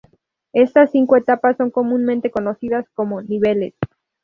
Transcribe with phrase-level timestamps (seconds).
[0.53, 3.75] Estas cinco etapas son comúnmente conocidas como "niveles".